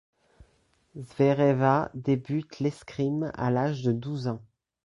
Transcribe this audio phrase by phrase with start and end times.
[0.95, 4.41] Zvereva débute l'escrime à l'âge de douze ans.